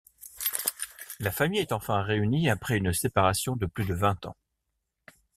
[1.19, 4.35] La famille est enfin réunie après une séparation de plus de vingt ans.